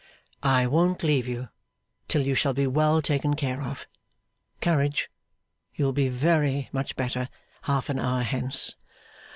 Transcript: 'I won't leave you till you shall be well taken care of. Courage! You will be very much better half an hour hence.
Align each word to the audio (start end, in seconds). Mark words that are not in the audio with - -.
'I 0.41 0.65
won't 0.65 1.03
leave 1.03 1.27
you 1.27 1.49
till 2.07 2.23
you 2.23 2.33
shall 2.33 2.55
be 2.55 2.65
well 2.65 3.03
taken 3.03 3.35
care 3.35 3.61
of. 3.61 3.85
Courage! 4.59 5.11
You 5.75 5.85
will 5.85 5.93
be 5.93 6.09
very 6.09 6.69
much 6.71 6.95
better 6.95 7.29
half 7.65 7.87
an 7.87 7.99
hour 7.99 8.23
hence. 8.23 8.73